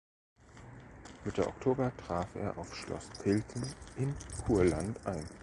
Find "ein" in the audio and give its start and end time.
5.05-5.23